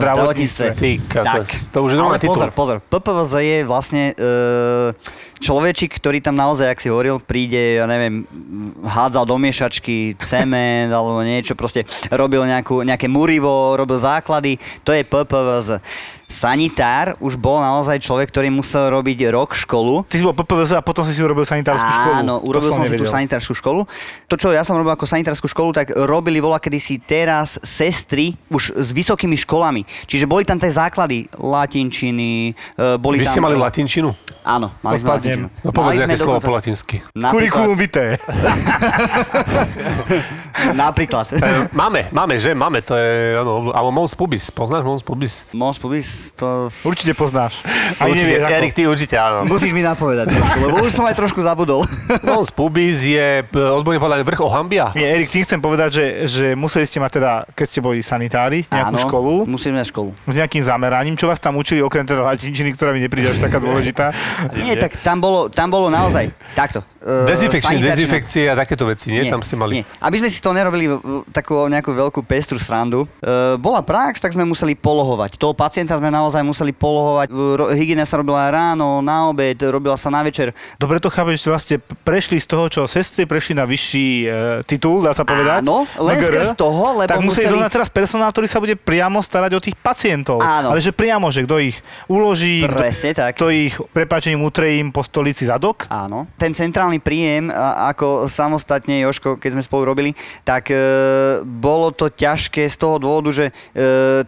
[0.00, 0.72] zdravotníctve.
[1.12, 1.44] tak.
[1.68, 2.76] To už je Ale pozor, pozor.
[2.80, 4.24] PPVZ je vlastne e,
[5.36, 8.24] človečik, ktorý tam naozaj, ak si hovoril, príde, ja neviem,
[8.88, 14.56] hádzal do miešačky cement alebo niečo, proste robil nejakú, nejaké murivo, robil základy.
[14.88, 15.84] To je PPVZ
[16.32, 20.08] sanitár už bol naozaj človek, ktorý musel robiť rok školu.
[20.08, 22.16] Ty si bol PPVZ a potom si si urobil sanitárskú školu.
[22.24, 23.84] Áno, urobil som, som si tú sanitárskú školu.
[24.32, 28.38] To, čo ja som robil ako sanitárskú školu, tak robili vola kedy si teraz sestry
[28.46, 29.82] už s vysokými školami.
[30.06, 33.32] Čiže boli tam tie základy latinčiny, e, boli Vy tam...
[33.34, 34.14] ste mali latinčinu?
[34.42, 35.46] Áno, mali sme latinčinu.
[35.62, 36.98] No povedz nejaké slovo po latinsky.
[37.14, 38.18] Kurikulum vitae.
[40.74, 41.30] Napríklad.
[41.30, 42.50] E, máme, máme, že?
[42.50, 44.50] Máme, to je, áno, alebo Mons Pubis.
[44.50, 45.46] Poznáš Mons Pubis?
[45.54, 46.74] Mons Pubis to...
[46.82, 47.62] Určite poznáš.
[48.02, 49.46] A určite, nevieš, Erik, ty určite áno.
[49.46, 51.86] Musíš mi napovedať trošku, lebo už som aj trošku zabudol.
[52.42, 54.90] Z Pubis je odborne povedané vrch Ohambia.
[54.98, 58.66] Nie, Erik, ty chcem povedať, že, že museli ste mať teda, keď ste boli sanitári,
[58.66, 59.34] nejakú áno, školu.
[59.46, 60.10] musíme školu.
[60.26, 63.62] S nejakým zameraním, čo vás tam učili, okrem teda latinčiny, ktorá mi nepríde až taká
[63.62, 64.10] dôležitá.
[64.56, 66.82] Nie, tak tam bolo, tam bolo naozaj takto.
[67.02, 69.26] Dezinfekčné, sanitačná- dezinfekcie a takéto veci, nie?
[69.26, 69.72] Tam ste mali.
[69.74, 69.84] Nie.
[69.98, 74.30] Aby sme si to nerobili uh, takú nejakú veľkú pestru srandu, uh, bola prax, tak
[74.30, 75.34] sme museli polohovať.
[75.34, 77.28] Toho pacienta sme naozaj museli polohovať.
[77.28, 80.50] Uh, ro- hygiena sa robila ráno, na obed, robila sa na večer.
[80.76, 84.26] Dobre to chápeš, že vlastne prešli z toho, čo sestry prešli na vyšší e,
[84.62, 85.62] titul, dá sa povedať.
[85.62, 88.74] Áno, len MGR, skrz toho, lebo tak musí museli- zohnať teraz personál, ktorý sa bude
[88.74, 90.38] priamo starať o tých pacientov.
[90.38, 90.68] Áno.
[90.68, 93.30] Ale že priamo, že kto ich uloží, kto, Presne tak.
[93.36, 95.86] kto ich, prepáčením, utrie im po stolici zadok.
[95.88, 96.26] Áno.
[96.34, 100.10] Ten centrálny príjem, a- ako samostatne Joško, keď sme spolu robili,
[100.42, 100.76] tak e,
[101.44, 103.52] bolo to ťažké z toho dôvodu, že e,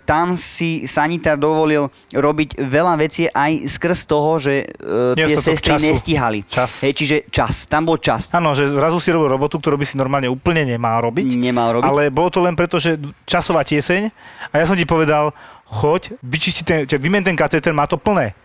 [0.05, 5.85] tam si sanitár dovolil robiť veľa vecí aj skrz toho, že e, tie sestry času.
[5.91, 6.39] nestíhali.
[6.47, 6.81] Čas.
[6.81, 7.67] Hej, čiže čas.
[7.67, 8.31] Tam bol čas.
[8.31, 11.27] Áno, že zrazu si robil robotu, ktorú by si normálne úplne nemal robiť.
[11.35, 11.89] Nemal robiť.
[11.91, 14.13] Ale bolo to len preto, že časová tieseň
[14.53, 15.33] a ja som ti povedal,
[15.65, 18.37] choď, vyčisti ten, vymen ten katéter, má to plné.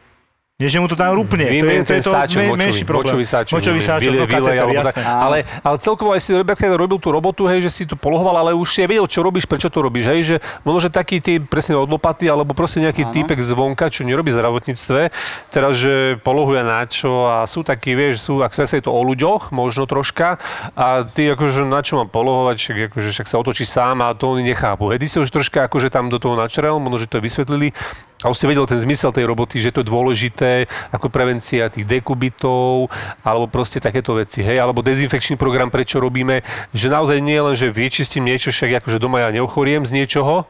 [0.59, 1.47] Nie, že mu to tam rúpne.
[1.47, 3.15] to je, to je to me- menší problém.
[3.15, 3.63] močový sáčok.
[3.63, 4.95] Močový sáčok, vyle, vyle, katéter, alebo tak.
[5.07, 8.51] ale, ale celkovo aj si Rebeka robil tú robotu, hej, že si tu polohoval, ale
[8.51, 10.35] už si vedel, čo robíš, prečo to robíš, hej, že
[10.67, 13.13] možno, že taký ty presne od lopaty, alebo proste nejaký Áno.
[13.15, 15.01] týpek zvonka, čo nerobí v zdravotníctve,
[15.47, 18.99] teraz, že polohuje na čo a sú takí, vieš, sú, ak sa je to o
[18.99, 20.43] ľuďoch, možno troška,
[20.75, 24.35] a ty akože na čo mám polohovať, však, akože, však sa otočí sám a to
[24.35, 24.91] oni nechápu.
[24.91, 27.71] Hej, ty si už troška akože tam do toho načrel, možno, že to vysvetlili,
[28.19, 31.87] a už si vedel ten zmysel tej roboty, že to je dôležité, ako prevencia tých
[31.87, 32.91] dekubitov,
[33.23, 36.43] alebo proste takéto veci, hej, alebo dezinfekčný program, prečo robíme,
[36.75, 40.43] že naozaj nie je len, že vyčistím niečo, však akože doma ja neochoriem z niečoho,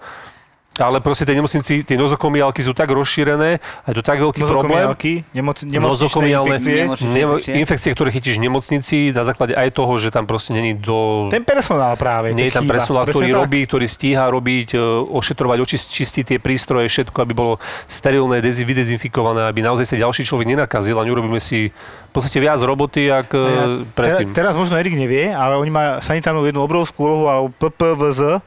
[0.81, 4.87] ale proste tie nemocnici, tie nozokomiálky sú tak rozšírené, a je to tak veľký problém.
[5.31, 6.87] Nemoc, Nozokomiálne infekcie.
[7.05, 7.53] Nemo- infekcie.
[7.57, 11.27] infekcie, ktoré chytíš v nemocnici na základe aj toho, že tam proste není do...
[11.27, 12.31] Ten personál práve.
[12.31, 12.73] Nie je tam chýba.
[12.75, 13.39] personál, Presne ktorý tak.
[13.39, 17.53] robí, ktorý stíha robiť, e, ošetrovať, očist- čistiť tie prístroje, všetko, aby bolo
[17.85, 22.59] sterilné, dezi- vydezinfikované, aby naozaj sa ďalší človek nenakazil a neurobíme si v podstate viac
[22.59, 24.27] roboty, jak A ja- e, predtým.
[24.31, 28.41] Teraz, teraz možno Erik nevie, ale oni majú sanitárnu jednu obrovskú úlohu, alebo PPVZ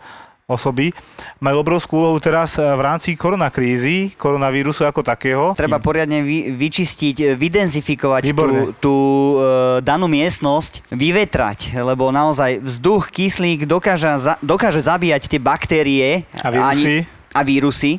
[0.52, 0.92] osoby,
[1.38, 5.56] majú obrovskú úlohu teraz eh, v rámci koronakrízy, koronavírusu ako takého.
[5.56, 8.60] Treba poriadne vy, vyčistiť, e, vydenzifikovať tú, Výborné.
[8.78, 9.34] tú e,
[9.80, 17.08] danú miestnosť, vyvetrať, lebo naozaj vzduch, kyslík dokáže, za, dokáže zabíjať tie baktérie A vírusy.
[17.32, 17.90] a vírusy.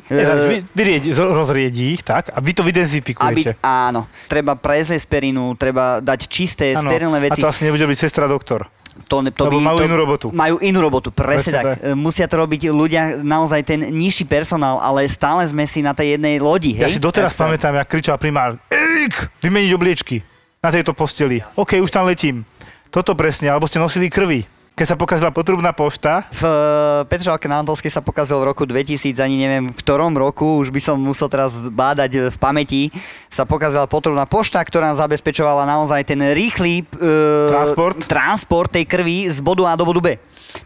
[0.72, 2.30] Vyriedi, rozriedi ich, tak?
[2.30, 3.58] A vy to aby, vydenzifikujete.
[3.60, 6.86] áno, treba prezliesť perinu, treba dať čisté, Áno.
[6.86, 7.42] sterilné A veci.
[7.42, 8.70] to asi nebude robiť sestra doktor.
[9.10, 10.26] To, to Lebo by, majú to, inú robotu.
[10.30, 11.64] Majú inú robotu, presne Presne tak.
[11.66, 11.76] tak.
[11.82, 16.16] E, Musia to robiť ľudia, naozaj ten nižší personál, ale stále sme si na tej
[16.16, 16.96] jednej lodi, Ja hej?
[16.96, 20.16] si doteraz Tak pamätám, jak kričal primár, Erik, vymeniť obliečky
[20.62, 21.42] na tejto posteli.
[21.58, 22.46] OK, už tam letím.
[22.88, 24.46] Toto presne, alebo ste nosili krvi.
[24.74, 29.22] Keď sa pokazila potrubná pošta, V e, Petržalke na Antolskej sa pokazil v roku 2000,
[29.22, 32.82] ani neviem v ktorom roku, už by som musel teraz bádať e, v pamäti,
[33.30, 37.06] sa pokazila potrubná pošta, ktorá zabezpečovala naozaj ten rýchly e,
[37.54, 38.02] Transport.
[38.10, 40.08] transport tej krvi z bodu A do bodu B.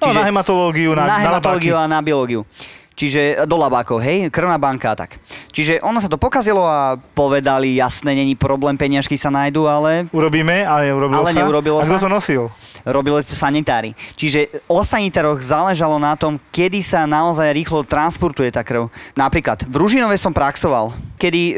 [0.00, 2.48] no, na hematológiu, na, na hematológiu a na biológiu.
[2.98, 5.22] Čiže do labákov, hej, krvná banka a tak.
[5.54, 10.66] Čiže ono sa to pokazilo a povedali, jasné, není problém, peniažky sa nájdú, ale Urobíme,
[10.66, 11.38] ale neurobilo Ale sa.
[11.38, 12.42] neurobilo a kto to nosil?
[12.88, 13.92] robili to sanitári.
[14.16, 18.88] Čiže o sanitároch záležalo na tom, kedy sa naozaj rýchlo transportuje tá krv.
[19.12, 21.54] Napríklad v Ružinove som praxoval, kedy e,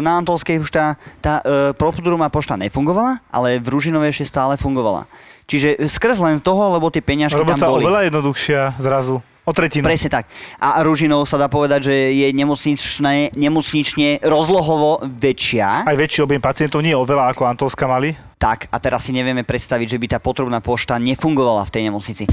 [0.00, 1.76] na Antolskej už tá, tá e,
[2.32, 5.04] pošta nefungovala, ale v Ružinove ešte stále fungovala.
[5.44, 7.84] Čiže skrz len toho, lebo tie peňažky tam Robota boli.
[7.84, 9.20] oveľa jednoduchšia zrazu.
[9.42, 9.82] O tretinu.
[9.82, 10.30] Presne tak.
[10.62, 15.82] A Ružinov sa dá povedať, že je nemocničné, nemocnične rozlohovo väčšia.
[15.82, 18.14] Aj väčší objem pacientov, nie oveľa ako Antolska mali.
[18.38, 22.24] Tak, a teraz si nevieme predstaviť, že by tá potrubná pošta nefungovala v tej nemocnici.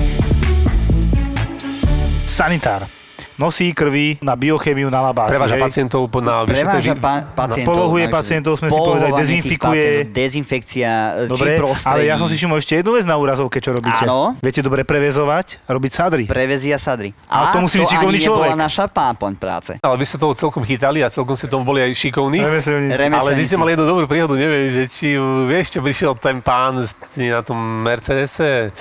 [2.29, 2.98] Sanitár.
[3.39, 5.31] Nosí krvi na biochémiu na labáku.
[5.31, 5.63] Preváža hej?
[5.63, 7.71] pacientov na Preváža pa- pacientov.
[7.71, 9.79] Polohuje pacientov, sme si povedali, dezinfikuje.
[9.79, 11.87] pacientov, Dezinfekcia, či Dobre, prostredí.
[11.87, 14.03] ale ja som si všimol ešte jednu vec na úrazovke, čo robíte.
[14.03, 14.35] Áno.
[14.37, 16.23] Viete dobre prevezovať, robiť sadry.
[16.27, 17.15] Prevezia sadry.
[17.25, 18.49] Ale to musí byť to šikovný človek.
[18.59, 19.71] naša pápoň práce.
[19.79, 22.43] Ale vy ste toho celkom chytali a celkom ste tomu boli aj šikovní.
[22.43, 23.55] Ale ty si Remeselníci.
[23.55, 25.15] mal jednu dobrú príhodu, neviem, že či
[25.47, 26.83] vieš, čo prišiel ten pán
[27.15, 28.75] na tom Mercedese.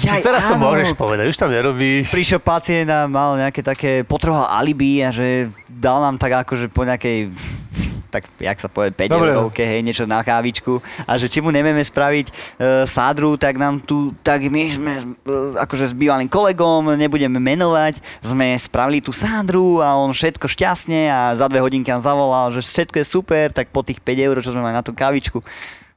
[0.00, 0.70] Jaj, Či teraz to áno.
[0.70, 2.14] môžeš povedať, už tam nerobíš.
[2.14, 6.82] Prišiel pacient a mal nejaké také, potreboval alibi a že dal nám tak akože po
[6.82, 7.30] nejakej
[8.10, 9.30] tak jak sa povie, 5 Dobre.
[9.30, 12.32] eurovke, hej, niečo na kávičku a že či mu nevieme spraviť e,
[12.84, 15.04] sádru, tak nám tu, tak my sme e,
[15.62, 21.38] akože s bývalým kolegom, nebudeme menovať, sme spravili tú sádru a on všetko šťastne a
[21.38, 24.50] za dve hodinky nám zavolal, že všetko je super, tak po tých 5 eur, čo
[24.50, 25.38] sme mali na tú kávičku,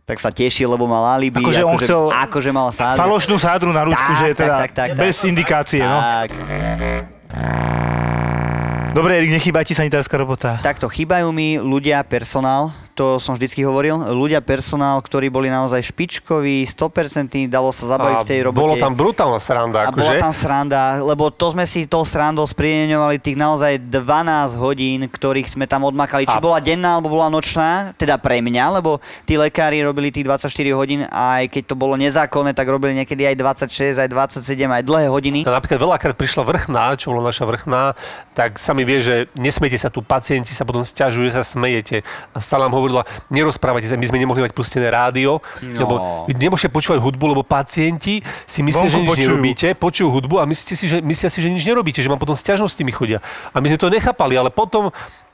[0.03, 2.99] tak sa tešil, lebo mal alibi, Akože on chcel akože mal sádru.
[2.99, 4.99] Falošnú sádru na ručku, Tak, že je tak, teda tak, tak, tak.
[4.99, 5.81] bez indikácie.
[5.81, 5.97] No.
[8.93, 10.61] Dobre, Erik, nechýba ti sanitárska robota.
[10.61, 13.97] takto chýbajú mi ľudia, personál, to som vždycky hovoril.
[14.13, 18.61] Ľudia, personál, ktorí boli naozaj špičkoví, 100%, dalo sa zabaviť v tej robote.
[18.63, 19.97] bolo tam brutálna sranda, a akože.
[19.97, 25.49] bola tam sranda, lebo to sme si tou srandou sprieňovali tých naozaj 12 hodín, ktorých
[25.49, 26.29] sme tam odmakali.
[26.29, 30.29] Či A- bola denná, alebo bola nočná, teda pre mňa, lebo tí lekári robili tých
[30.29, 33.35] 24 hodín a aj keď to bolo nezákonné, tak robili niekedy aj
[33.67, 35.39] 26, aj 27, aj dlhé hodiny.
[35.49, 37.97] A napríklad veľakrát prišla vrchná, čo bola naša vrchná,
[38.37, 42.05] tak sa mi vie, že nesmejte sa tu, pacienti sa potom stiažujú, sa smejete.
[42.31, 45.79] A stále nám hovorila, nerozprávajte sa, my sme nemohli mať pustené rádio, No.
[45.79, 45.93] lebo
[46.27, 49.23] vy nemôžete počúvať hudbu, lebo pacienti si myslia, Vonku že nič počujú.
[49.31, 52.35] nerobíte, počujú hudbu a myslíte si, že, myslia si, že nič nerobíte, že vám potom
[52.35, 53.23] stiažnosti mi chodia.
[53.49, 54.91] A my sme to nechápali, ale potom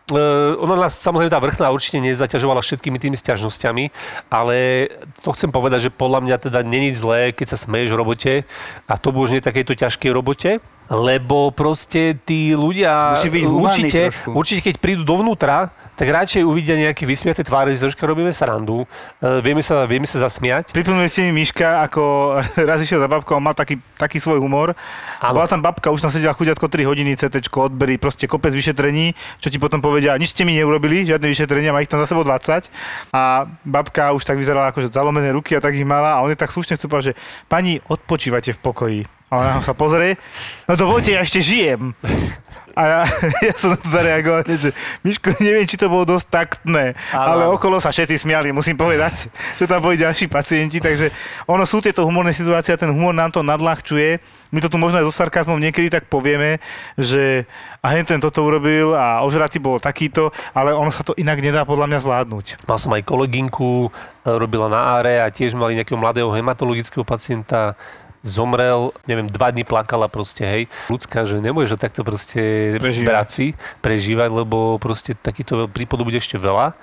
[0.09, 3.93] Uh, ona nás samozrejme tá vrchná určite nezaťažovala všetkými tými stiažnosťami,
[4.33, 4.89] ale
[5.21, 8.33] to chcem povedať, že podľa mňa teda není zlé, keď sa smeješ v robote
[8.89, 14.29] a to už nie takejto ťažkej robote, lebo proste tí ľudia byť humánny určite, trošku.
[14.33, 19.43] určite, keď prídu dovnútra, tak radšej uvidia nejaké vysmiaté tváre, že troška robíme srandu, uh,
[19.43, 20.73] vieme, sa, vieme sa zasmiať.
[20.73, 22.33] Pripomínali ste mi Miška, ako
[22.69, 24.73] raz išiel za babkou a mal taký, taký svoj humor.
[25.21, 25.37] Áno.
[25.37, 29.53] Bola tam babka, už tam sedela chudiatko 3 hodiny, CT, odbery, proste kopec vyšetrení, čo
[29.53, 32.71] ti potom povedia, nič ste mi neurobili, žiadne vyšetrenia, má ich tam za sebou 20.
[33.13, 36.31] A babka už tak vyzerala ako že zalomené ruky a tak ich mala a on
[36.31, 37.13] je tak slušne vstúpal, že
[37.51, 39.18] pani, odpočívajte v pokoji.
[39.29, 40.17] A ona sa pozrie,
[40.65, 41.93] no dovolte, ja ešte žijem.
[42.79, 42.99] A ja,
[43.51, 44.71] ja som na to zareagoval, že
[45.03, 47.59] Miško, neviem, či to bolo dosť taktné, ale áno.
[47.59, 49.27] okolo sa všetci smiali, musím povedať,
[49.59, 51.11] že tam boli ďalší pacienti, takže
[51.43, 54.39] ono sú tieto humorné situácie a ten humor nám to nadľahčuje.
[54.49, 56.57] My to tu možno aj so sarkazmom niekedy tak povieme,
[56.97, 57.45] že
[57.85, 61.67] a hen ten toto urobil a ožratý bol takýto, ale ono sa to inak nedá
[61.69, 62.45] podľa mňa zvládnuť.
[62.65, 63.89] Mal som aj kolegynku, e,
[64.25, 67.77] robila na áre a tiež mali nejakého mladého hematologického pacienta,
[68.25, 70.63] zomrel, neviem, dva dní plakala proste, hej.
[70.91, 73.07] Ľudská, že nemôže takto proste Prežívať.
[73.07, 73.47] brať si,
[73.79, 76.75] prežívať, lebo proste takýchto prípadov bude ešte veľa.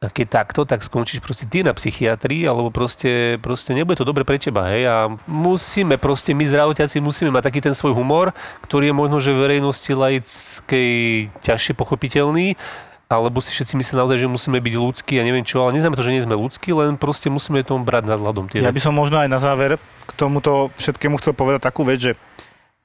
[0.00, 4.24] A keď takto, tak skončíš proste ty na psychiatrii, alebo proste, proste nebude to dobre
[4.24, 4.88] pre teba, hej.
[4.88, 8.32] A musíme proste, my zdravotiaci musíme mať taký ten svoj humor,
[8.64, 10.90] ktorý je možno, že verejnosti laickej
[11.44, 12.56] ťažšie pochopiteľný,
[13.10, 16.06] alebo si všetci myslia naozaj, že musíme byť ľudskí a neviem čo, ale neznamená to,
[16.06, 18.86] že nie sme ľudskí, len proste musíme tomu brať nad hľadom tie Ja by veci.
[18.86, 22.12] som možno aj na záver k tomuto všetkému chcel povedať takú vec, že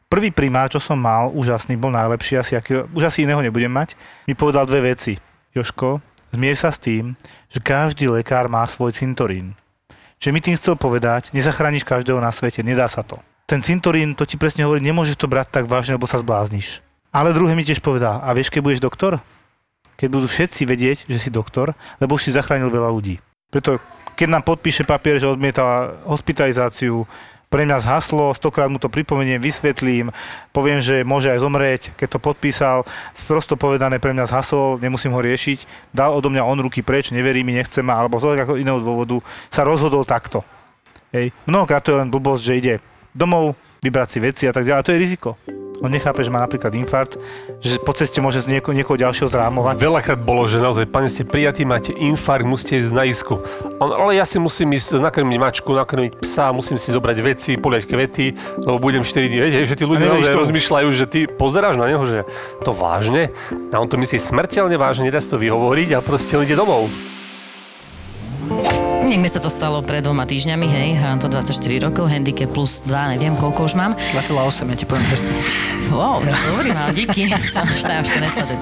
[0.10, 3.94] prvý primár, čo som mal, úžasný, bol najlepší, asi, aký, už asi iného nebudem mať,
[4.26, 5.22] mi povedal dve veci.
[5.54, 6.02] Joško,
[6.34, 7.14] zmier sa s tým,
[7.54, 9.54] že každý lekár má svoj cintorín.
[10.18, 13.22] Čiže mi tým chcel povedať, nezachrániš každého na svete, nedá sa to.
[13.46, 16.82] Ten cintorín, to ti presne hovorí, nemôžeš to brať tak vážne, lebo sa zblázniš.
[17.14, 19.22] Ale druhé mi tiež povedal, a vieš, keď budeš doktor?
[19.95, 23.19] Keď budú všetci vedieť, že si doktor, lebo už si zachránil veľa ľudí.
[23.49, 23.79] Preto
[24.15, 27.03] keď nám podpíše papier, že odmieta hospitalizáciu,
[27.45, 30.10] pre mňa zhaslo, stokrát mu to pripomeniem, vysvetlím,
[30.49, 32.84] poviem, že môže aj zomrieť, keď to podpísal,
[33.29, 37.45] prosto povedané pre mňa zhasol, nemusím ho riešiť, dal odo mňa on ruky preč, neverí
[37.45, 39.21] mi, nechce ma, alebo z iného dôvodu
[39.53, 40.41] sa rozhodol takto.
[41.13, 41.31] Hej.
[41.47, 42.73] Mnohokrát to je len blbosť, že ide
[43.15, 45.29] domov, vybrať si veci a tak ďalej, a to je riziko.
[45.84, 47.20] On nechápe, že má napríklad infarkt,
[47.60, 49.76] že po ceste môže z nieko, niekoho ďalšieho zrámovať.
[49.76, 53.44] Veľakrát bolo, že naozaj, pane, ste prijatí, máte infarkt, musíte ísť na isku.
[53.80, 57.84] On, ale ja si musím ísť nakrmiť mačku, nakrmiť psa, musím si zobrať veci, poliať
[57.90, 58.26] kvety,
[58.64, 59.38] lebo budem 4 dní.
[59.42, 62.24] Viete, že tí ľudia naozaj rozmýšľajú, že ty pozeráš na neho, že
[62.64, 63.32] to vážne.
[63.72, 66.88] A on to myslí smrteľne vážne, nedá to vyhovoriť a proste on ide domov.
[69.06, 71.54] Nech mi sa to stalo pred dvoma týždňami, hej, hrám to 24
[71.86, 73.94] rokov, handicap plus 2, neviem koľko už mám.
[73.94, 75.30] 2,8, ja ti poviem presne.
[75.94, 78.62] Wow, dobrý mám, díky, som už tam, už to nesledujem.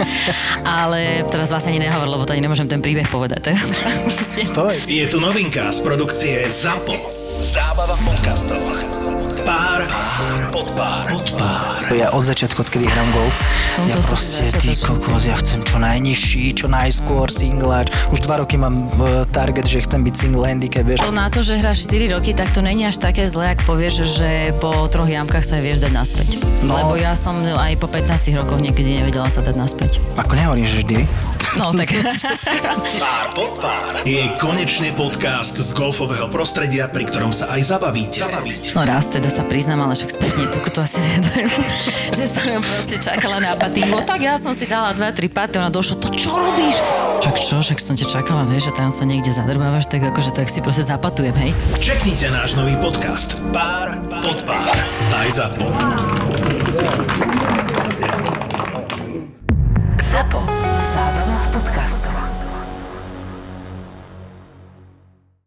[0.68, 3.72] Ale teraz vlastne ani nehovor, lebo to ani nemôžem ten príbeh povedať teraz.
[4.92, 7.00] Je tu novinka z produkcie ZAPO.
[7.40, 9.23] Zábava v podcastoch.
[9.42, 9.90] Pár,
[10.54, 11.82] pod pár, pod pár.
[11.90, 13.34] Ja od začiatku, odkedy hrám golf,
[13.82, 17.90] No ja proste, ty kokos, ja chcem čo najnižší, čo najskôr singláč.
[18.14, 21.02] Už dva roky mám v target, že chcem byť single handicap, vieš.
[21.02, 24.06] To na to, že hráš 4 roky, tak to není až také zlé, ak povieš,
[24.06, 26.30] že po troch jamkách sa vieš dať naspäť.
[26.62, 26.78] No.
[26.78, 29.98] Lebo ja som aj po 15 rokoch niekedy nevedela sa dať naspäť.
[30.22, 30.98] Ako nehovorím, že vždy.
[31.54, 31.94] No tak.
[32.98, 38.26] Pár pod pár je konečne podcast z golfového prostredia, pri ktorom sa aj zabavíte.
[38.26, 38.74] zabavíte.
[38.74, 41.50] No raz teda sa priznám, ale však spätne pokutu asi nedajú.
[42.18, 43.86] že som ju proste čakala na paty.
[43.86, 46.82] No tak ja som si dala 2-3 paty, ona došla, to čo robíš?
[47.22, 50.50] Čak čo, však som ťa čakala, vieš, že tam sa niekde zadrbávaš, tak akože tak
[50.50, 51.52] si proste zapatujem, hej.
[51.78, 53.38] Čeknite náš nový podcast.
[53.54, 53.94] Pár,
[54.26, 54.74] pod pár.
[55.14, 55.68] Aj ZAPO.
[60.02, 60.63] ZAPO.
[61.84, 62.33] Zábrná v podcastovách.